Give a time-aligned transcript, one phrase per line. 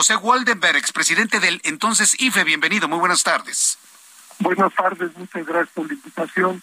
[0.00, 2.44] José Waldenberg, expresidente del entonces IFE.
[2.44, 3.78] Bienvenido, muy buenas tardes.
[4.38, 6.62] Buenas tardes, muchas gracias por la invitación.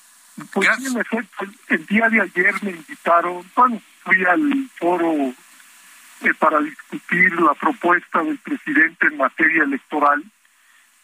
[0.51, 0.91] Pues Gracias.
[0.91, 5.13] en efecto, el, el día de ayer me invitaron, bueno, fui al foro
[6.21, 10.23] eh, para discutir la propuesta del presidente en materia electoral,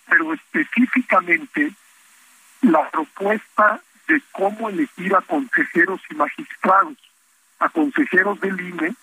[0.08, 1.72] pero específicamente
[2.62, 6.98] la propuesta de cómo elegir a consejeros y magistrados,
[7.60, 8.96] a consejeros del INE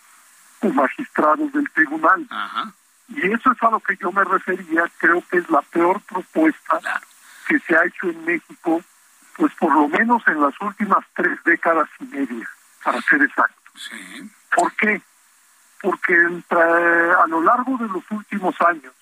[0.62, 2.26] o magistrados del tribunal.
[2.28, 2.74] Ajá.
[3.10, 6.78] Y eso es a lo que yo me refería, creo que es la peor propuesta
[6.78, 7.06] Claro.
[7.48, 8.82] que se ha hecho en México,
[9.36, 12.48] pues por lo menos en las últimas tres décadas y media,
[12.84, 13.70] para ser exacto.
[13.74, 14.30] Sí.
[14.54, 15.02] ¿Por qué?
[15.82, 18.92] Porque entre- a lo largo de los últimos años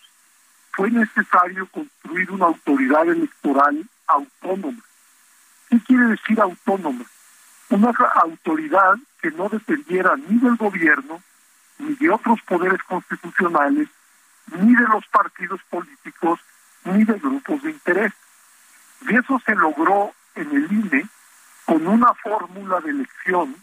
[0.72, 4.81] fue necesario construir una autoridad electoral autónoma.
[5.69, 7.05] ¿Qué quiere decir autónoma?
[7.70, 7.91] Una
[8.22, 11.20] autoridad que no dependiera ni del gobierno,
[11.78, 13.89] ni de otros poderes constitucionales,
[14.57, 16.41] ni de los partidos políticos,
[16.85, 18.13] ni de grupos de interés.
[19.09, 21.07] Y eso se logró en el INE
[21.65, 23.55] con una fórmula de elección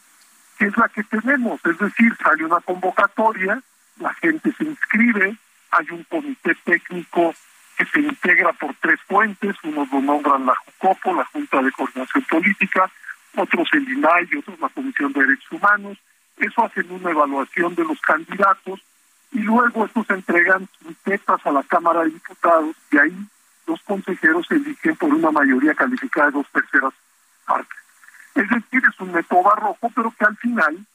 [0.57, 3.61] que es la que tenemos, es decir, sale una convocatoria,
[3.99, 5.35] la gente se inscribe,
[5.71, 7.33] hay un comité técnico
[7.77, 12.23] que se integra por tres fuentes, unos lo nombran la JUCOPO, la Junta de Coordinación
[12.23, 12.89] Política,
[13.35, 15.97] otros el INAI otros la Comisión de Derechos Humanos,
[16.37, 18.79] eso hacen una evaluación de los candidatos
[19.35, 23.27] y luego estos entregan quintetas a la Cámara de Diputados y ahí
[23.67, 26.93] los consejeros se eligen por una mayoría calificada de dos terceras
[27.45, 27.77] partes.
[28.33, 30.85] Es decir, es un método barroco, pero que al final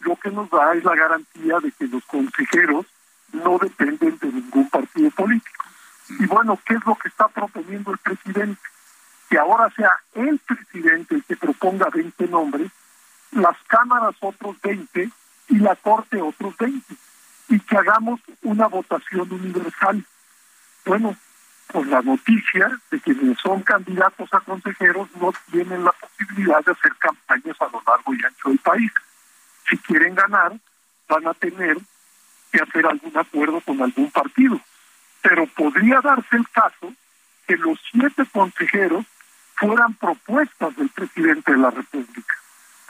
[0.00, 2.84] lo que nos da es la garantía de que los consejeros
[3.32, 5.64] no dependen de ningún partido político.
[6.18, 8.60] Y bueno, ¿qué es lo que está proponiendo el presidente?
[9.30, 12.72] Que ahora sea el presidente el que proponga 20 nombres,
[13.30, 15.10] las cámaras otros 20
[15.50, 16.96] y la corte otros 20,
[17.48, 20.04] y que hagamos una votación universal.
[20.84, 21.16] Bueno,
[21.68, 26.94] pues la noticia de quienes son candidatos a consejeros no tienen la posibilidad de hacer
[26.96, 28.92] campañas a lo largo y ancho del país.
[29.68, 30.52] Si quieren ganar,
[31.08, 31.78] van a tener
[32.52, 34.60] que hacer algún acuerdo con algún partido.
[35.22, 36.92] Pero podría darse el caso
[37.46, 39.04] que los siete consejeros
[39.56, 42.34] fueran propuestas del presidente de la República,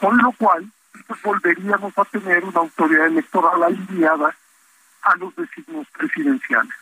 [0.00, 0.70] con lo cual
[1.06, 4.34] pues, volveríamos a tener una autoridad electoral alineada
[5.04, 6.74] a los designios presidenciales.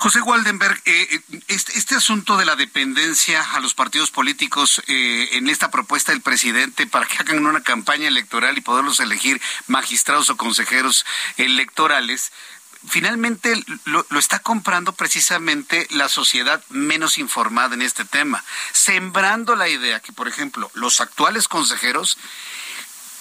[0.00, 5.28] José Waldenberg, eh, eh, este, este asunto de la dependencia a los partidos políticos eh,
[5.32, 10.30] en esta propuesta del presidente para que hagan una campaña electoral y poderlos elegir magistrados
[10.30, 11.04] o consejeros
[11.36, 12.32] electorales,
[12.88, 19.68] finalmente lo, lo está comprando precisamente la sociedad menos informada en este tema, sembrando la
[19.68, 22.16] idea que, por ejemplo, los actuales consejeros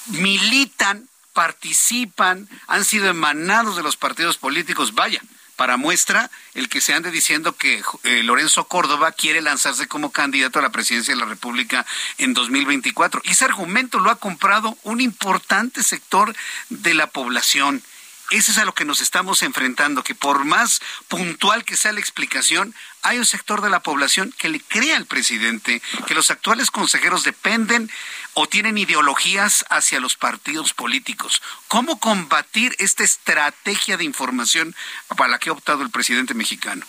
[0.06, 5.22] militan, participan, han sido emanados de los partidos políticos, vaya.
[5.56, 10.58] Para muestra, el que se ande diciendo que eh, Lorenzo Córdoba quiere lanzarse como candidato
[10.58, 11.86] a la presidencia de la República
[12.18, 13.22] en 2024.
[13.26, 16.34] Y ese argumento lo ha comprado un importante sector
[16.70, 17.84] de la población.
[18.32, 22.00] Eso es a lo que nos estamos enfrentando, que por más puntual que sea la
[22.00, 26.70] explicación, hay un sector de la población que le cree al presidente que los actuales
[26.70, 27.90] consejeros dependen
[28.36, 31.42] o tienen ideologías hacia los partidos políticos.
[31.68, 34.76] ¿Cómo combatir esta estrategia de información
[35.18, 36.86] para la que ha optado el presidente mexicano?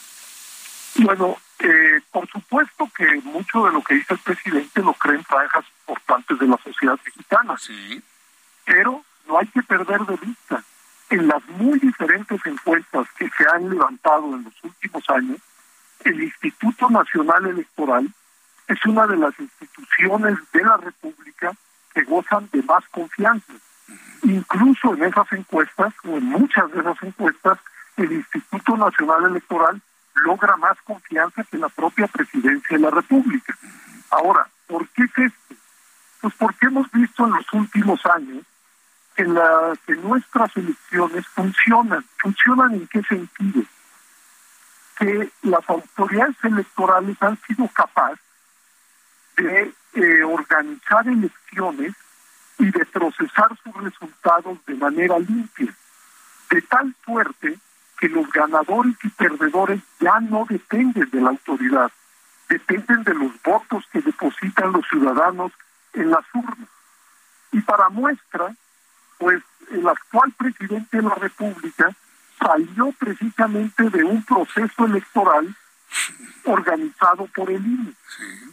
[0.96, 5.64] Bueno, eh, por supuesto que mucho de lo que dice el presidente lo creen franjas
[5.86, 8.02] importantes de la sociedad mexicana, Sí.
[8.66, 10.62] pero no hay que perder de vista
[11.10, 15.38] en las muy diferentes encuestas que se han levantado en los últimos años,
[16.04, 18.08] el Instituto Nacional Electoral
[18.68, 21.52] es una de las instituciones de la República
[21.92, 23.52] que gozan de más confianza.
[24.22, 27.58] Incluso en esas encuestas, o en muchas de esas encuestas,
[27.96, 29.80] el Instituto Nacional Electoral
[30.14, 33.56] logra más confianza que la propia presidencia de la República.
[34.10, 35.54] Ahora, ¿por qué es esto?
[36.20, 38.44] Pues porque hemos visto en los últimos años
[39.16, 40.89] que, la, que nuestras elecciones
[41.26, 42.04] funcionan.
[42.18, 43.62] ¿Funcionan en qué sentido?
[44.98, 48.20] Que las autoridades electorales han sido capaces
[49.36, 51.94] de eh, organizar elecciones
[52.58, 55.74] y de procesar sus resultados de manera limpia,
[56.50, 57.58] de tal suerte
[57.98, 61.90] que los ganadores y perdedores ya no dependen de la autoridad,
[62.48, 65.52] dependen de los votos que depositan los ciudadanos
[65.94, 66.68] en las urnas.
[67.52, 68.54] Y para muestra,
[69.20, 71.94] pues el actual presidente de la República
[72.38, 75.54] salió precisamente de un proceso electoral
[76.44, 77.92] organizado por el INE.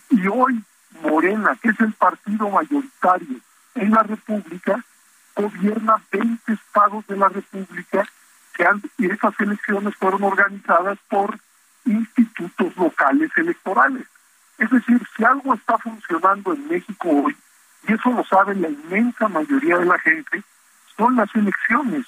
[0.09, 0.61] Y hoy
[1.01, 3.39] Morena, que es el partido mayoritario
[3.75, 4.83] en la República,
[5.35, 8.05] gobierna 20 estados de la República
[8.55, 11.39] que han, y esas elecciones fueron organizadas por
[11.85, 14.05] institutos locales electorales.
[14.57, 17.37] Es decir, si algo está funcionando en México hoy,
[17.87, 20.43] y eso lo sabe la inmensa mayoría de la gente,
[20.97, 22.05] son las elecciones.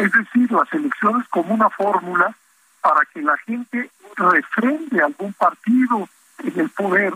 [0.00, 2.34] Es decir, las elecciones como una fórmula
[2.80, 7.12] para que la gente refrende algún partido en el poder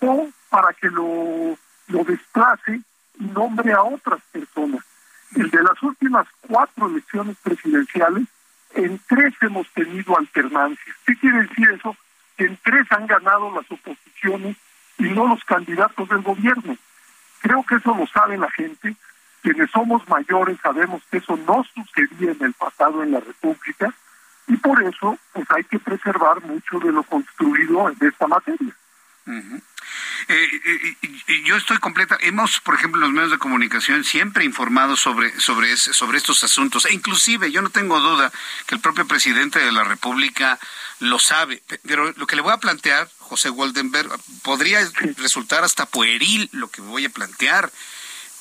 [0.00, 1.56] o para que lo,
[1.88, 2.80] lo desplace
[3.18, 4.82] y nombre a otras personas.
[5.34, 8.24] El de las últimas cuatro elecciones presidenciales,
[8.74, 10.94] en tres hemos tenido alternancia.
[11.06, 11.96] ¿Qué quiere decir eso?
[12.36, 14.56] Que en tres han ganado las oposiciones
[14.98, 16.76] y no los candidatos del gobierno.
[17.40, 18.94] Creo que eso lo sabe la gente.
[19.42, 23.92] Quienes somos mayores sabemos que eso no sucedía en el pasado en la República
[24.46, 28.74] y por eso pues hay que preservar mucho de lo construido en esta materia.
[30.28, 30.96] Eh,
[31.28, 32.16] eh, yo estoy completa.
[32.20, 36.86] Hemos, por ejemplo, en los medios de comunicación siempre informado sobre, sobre, sobre estos asuntos.
[36.86, 38.32] E inclusive, yo no tengo duda
[38.66, 40.58] que el propio presidente de la República
[41.00, 41.62] lo sabe.
[41.86, 44.10] Pero lo que le voy a plantear, José Waldenberg,
[44.42, 44.80] podría
[45.18, 47.70] resultar hasta pueril lo que voy a plantear.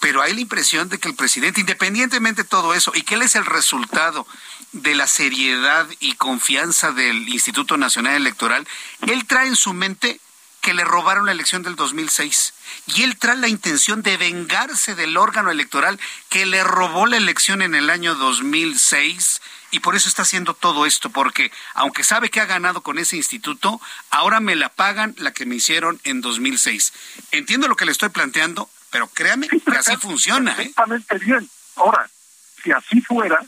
[0.01, 3.21] Pero hay la impresión de que el presidente, independientemente de todo eso, y que él
[3.21, 4.27] es el resultado
[4.73, 8.67] de la seriedad y confianza del Instituto Nacional Electoral,
[9.07, 10.19] él trae en su mente
[10.59, 12.53] que le robaron la elección del 2006.
[12.87, 15.99] Y él trae la intención de vengarse del órgano electoral
[16.29, 20.85] que le robó la elección en el año 2006 y por eso está haciendo todo
[20.85, 25.31] esto, porque aunque sabe que ha ganado con ese instituto, ahora me la pagan la
[25.31, 26.91] que me hicieron en 2006.
[27.31, 30.51] Entiendo lo que le estoy planteando, pero créame que así funciona.
[30.51, 30.63] ¿eh?
[30.63, 31.49] Exactamente bien.
[31.77, 32.07] Ahora,
[32.61, 33.39] si así fuera,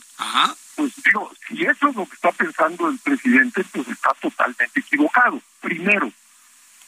[0.74, 5.40] pues digo, si eso es lo que está pensando el presidente, pues está totalmente equivocado.
[5.60, 6.10] Primero,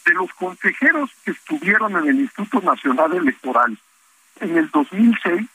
[0.05, 3.79] de los consejeros que estuvieron en el Instituto Nacional Electoral
[4.41, 5.47] en el 2006,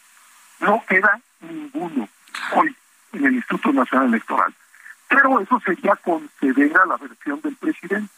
[0.60, 2.08] no queda ninguno
[2.54, 2.76] hoy
[3.14, 4.54] en el Instituto Nacional Electoral.
[5.08, 8.14] Pero eso sería conceder a la versión del presidente.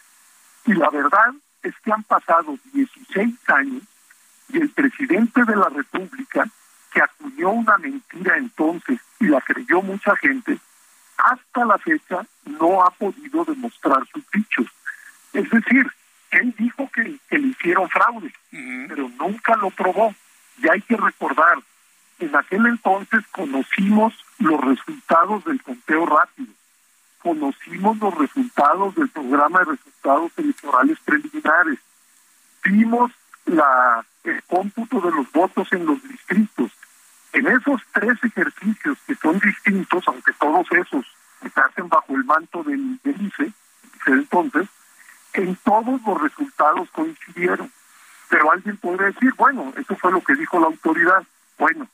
[0.65, 1.33] Y la verdad
[1.63, 3.83] es que han pasado 16 años
[4.57, 6.45] el presidente de la República,
[6.91, 10.59] que acuñó una mentira entonces y la creyó mucha gente,
[11.17, 14.67] hasta la fecha no ha podido demostrar sus dichos.
[15.33, 15.87] Es decir,
[16.31, 20.13] él dijo que, le hicieron fraude, pero nunca lo probó.
[20.57, 21.57] Y hay que recordar,
[22.19, 26.53] en aquel entonces conocimos los resultados del conteo rápido,
[27.19, 31.79] conocimos los resultados del programa de resultados electorales preliminares,
[32.63, 33.11] vimos
[33.45, 36.71] la, el cómputo de los votos en los distritos.
[37.33, 41.05] En esos tres ejercicios que son distintos, aunque todos esos
[41.41, 43.51] se hacen bajo el manto del, del ICE,
[44.07, 44.67] entonces,
[45.33, 47.71] en todos los resultados coincidieron.
[48.29, 51.23] Pero alguien podría decir, bueno, eso fue lo que dijo la autoridad.
[51.57, 51.87] Bueno,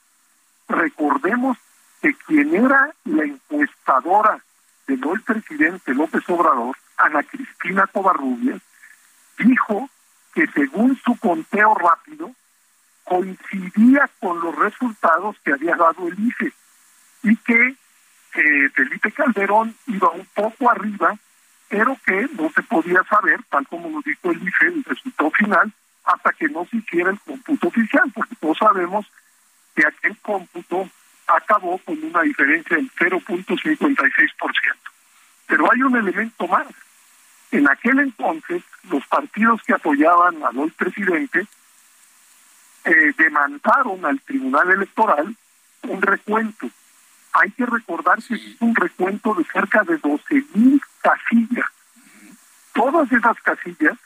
[0.67, 1.57] recordemos
[2.01, 4.39] que quien era la encuestadora
[4.87, 8.61] del hoy presidente López Obrador, Ana Cristina Covarrubias,
[9.37, 9.89] dijo
[10.33, 12.31] que según su conteo rápido,
[13.03, 16.53] coincidía con los resultados que había dado el IFE
[17.23, 17.75] y que
[18.35, 21.17] eh, Felipe Calderón iba un poco arriba
[21.69, 25.71] pero que no se podía saber, tal como lo dijo el IFE, el resultado final,
[26.03, 29.05] hasta que no se hiciera el cómputo oficial, porque todos sabemos
[29.75, 30.89] que aquel cómputo
[31.27, 34.31] acabó con una diferencia del 0.56%.
[35.45, 36.67] Pero hay un elemento más.
[37.51, 41.47] En aquel entonces, los partidos que apoyaban al hoy presidente
[42.85, 45.35] eh, demandaron al Tribunal Electoral
[45.83, 46.69] un recuento
[47.31, 51.67] hay que recordar que es un recuento de cerca de 12.000 casillas.
[52.73, 53.97] Todas esas casillas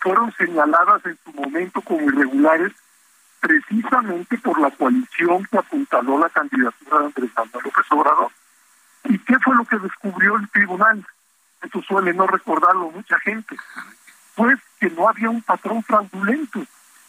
[0.00, 2.72] fueron señaladas en su momento como irregulares
[3.40, 8.30] precisamente por la coalición que apuntaló la candidatura de Andrés Manuel López Obrador.
[9.04, 11.06] ¿Y qué fue lo que descubrió el tribunal?
[11.62, 13.56] Esto suele no recordarlo mucha gente.
[14.38, 16.64] Pues que no había un patrón fraudulento,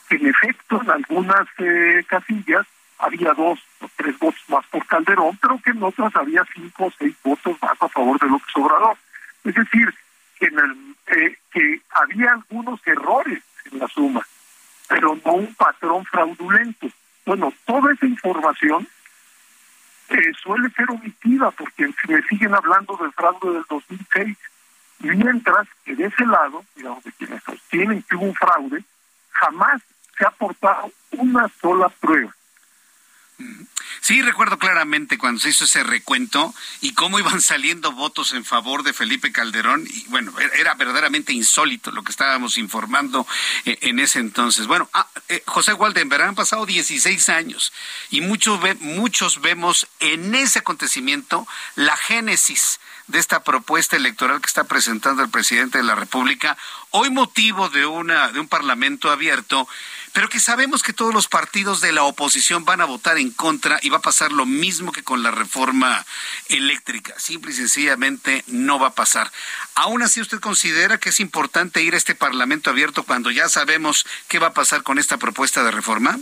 [0.09, 2.65] en efecto en algunas eh, casillas
[2.97, 6.93] había dos o tres votos más por Calderón, pero que en otras había cinco o
[6.97, 8.97] seis votos más a favor de López Obrador.
[9.43, 9.93] Es decir,
[10.39, 14.25] que, en el, eh, que había algunos errores en la suma,
[14.87, 16.87] pero no un patrón fraudulento.
[17.27, 18.87] Bueno, toda esa información
[20.09, 24.35] eh, suele ser omitida porque me siguen hablando del fraude del 2006,
[24.99, 28.83] mientras que de ese lado, digamos, de quienes sostienen que hubo un fraude,
[29.31, 29.81] jamás
[30.17, 32.33] se ha aportado una sola prueba.
[34.01, 38.83] Sí, recuerdo claramente cuando se hizo ese recuento y cómo iban saliendo votos en favor
[38.83, 39.85] de Felipe Calderón.
[39.87, 43.27] Y bueno, era verdaderamente insólito lo que estábamos informando
[43.65, 44.67] eh, en ese entonces.
[44.67, 47.71] Bueno, ah, eh, José Waldenberg, han pasado 16 años
[48.09, 52.79] y muchos, muchos vemos en ese acontecimiento la génesis
[53.09, 56.57] de esta propuesta electoral que está presentando el presidente de la República,
[56.91, 59.67] hoy motivo de, una, de un parlamento abierto
[60.13, 63.79] pero que sabemos que todos los partidos de la oposición van a votar en contra
[63.81, 66.05] y va a pasar lo mismo que con la reforma
[66.47, 67.13] eléctrica.
[67.17, 69.31] Simple y sencillamente no va a pasar.
[69.75, 74.05] ¿Aún así usted considera que es importante ir a este Parlamento abierto cuando ya sabemos
[74.27, 76.17] qué va a pasar con esta propuesta de reforma?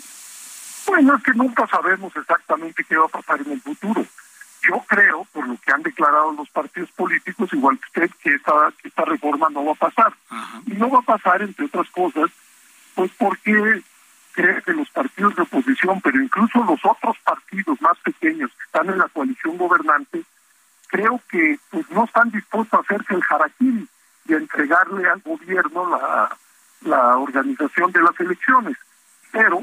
[0.86, 4.06] Bueno, es que nunca sabemos exactamente qué va a pasar en el futuro.
[4.68, 8.74] Yo creo, por lo que han declarado los partidos políticos, igual que usted, que esta,
[8.84, 10.14] esta reforma no va a pasar.
[10.66, 12.30] Y no va a pasar, entre otras cosas,
[12.96, 13.82] pues porque
[14.34, 18.90] cree que los partidos de oposición, pero incluso los otros partidos más pequeños que están
[18.90, 20.24] en la coalición gobernante,
[20.88, 23.88] creo que pues no están dispuestos a hacerse el jaraquín
[24.26, 26.38] y a entregarle al gobierno la,
[26.82, 28.78] la organización de las elecciones.
[29.32, 29.62] Pero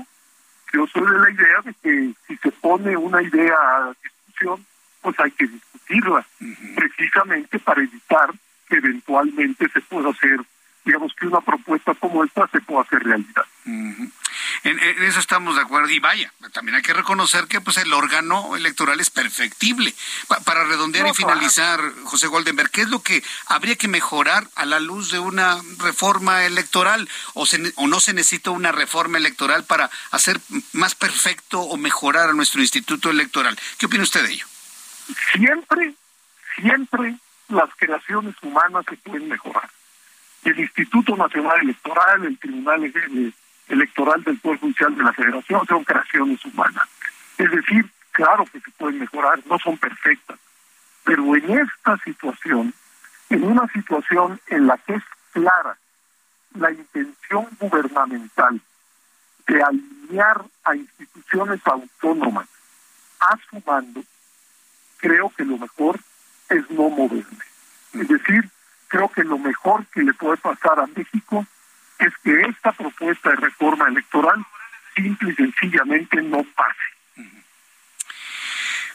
[0.73, 4.65] yo soy de la idea de que si se pone una idea a discusión,
[5.05, 6.27] pues hay que discutirla,
[6.75, 8.33] precisamente para evitar
[8.69, 10.41] que eventualmente se pueda hacer
[10.85, 13.47] digamos que una propuesta como esta se pueda hacer realidad.
[13.65, 18.55] en, eso estamos de acuerdo y vaya, también hay que reconocer que pues el órgano
[18.55, 19.95] electoral es perfectible.
[20.45, 24.79] para redondear y finalizar, José Goldenberg, ¿qué es lo que habría que mejorar a la
[24.79, 27.47] luz de una reforma electoral o,
[27.77, 30.39] o no se necesita una reforma electoral para hacer
[30.73, 33.59] más perfecto o mejorar a nuestro instituto electoral?
[33.79, 34.47] ¿Qué opina usted de ello?
[35.33, 35.95] Siempre,
[36.57, 37.17] siempre
[37.49, 39.69] las creaciones humanas se pueden mejorar
[40.45, 42.93] el Instituto Nacional Electoral, el Tribunal
[43.69, 46.87] Electoral del Poder Judicial de la Federación son creaciones humanas.
[47.39, 50.39] Es decir, claro que se pueden mejorar, no son perfectas,
[51.03, 52.75] pero en esta situación,
[53.31, 55.77] en una situación en la que es clara
[56.59, 58.61] la intención gubernamental
[59.47, 62.47] de alinear a instituciones autónomas
[63.21, 64.03] a su mando,
[65.05, 66.01] creo que lo mejor
[66.49, 67.45] es no moverme.
[67.93, 68.49] Es decir,
[68.89, 71.47] creo que lo mejor que le puede pasar a México
[71.99, 74.43] es que esta propuesta de reforma electoral
[74.97, 76.79] simple y sencillamente no pase.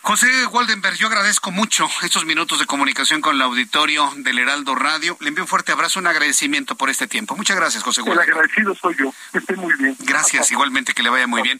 [0.02, 5.16] José Waldenberg, yo agradezco mucho estos minutos de comunicación con el auditorio del Heraldo Radio.
[5.20, 7.36] Le envío un fuerte abrazo, un agradecimiento por este tiempo.
[7.36, 8.30] Muchas gracias, José Waldenberg.
[8.30, 9.14] El agradecido soy yo.
[9.32, 9.96] Que esté muy bien.
[10.00, 11.60] Gracias, igualmente que le vaya muy bien.